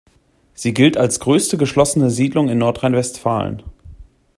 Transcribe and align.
Sie 0.55 0.73
gilt 0.73 0.97
als 0.97 1.19
größte 1.19 1.57
geschlossene 1.59 2.09
Siedlung 2.09 2.49
in 2.49 2.57
Nordrhein-Westfalen. 2.57 3.61